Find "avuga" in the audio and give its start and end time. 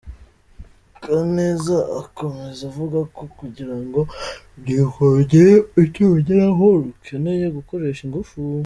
2.71-2.99